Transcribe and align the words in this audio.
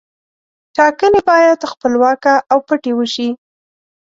ټاکنې 0.75 1.21
باید 1.29 1.69
خپلواکه 1.71 2.33
او 2.51 2.59
پټې 2.67 2.91
وشي. 2.97 3.29